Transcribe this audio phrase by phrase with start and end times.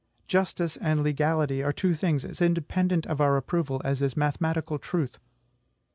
[0.27, 5.19] Justice and legality are two things as independent of our approval as is mathematical truth.